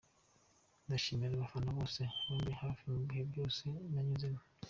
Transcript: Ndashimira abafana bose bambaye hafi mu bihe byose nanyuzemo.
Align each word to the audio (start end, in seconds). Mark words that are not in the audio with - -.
Ndashimira 0.85 1.33
abafana 1.35 1.69
bose 1.77 1.99
bambaye 2.25 2.53
hafi 2.63 2.83
mu 2.93 2.99
bihe 3.07 3.23
byose 3.31 3.63
nanyuzemo. 3.93 4.41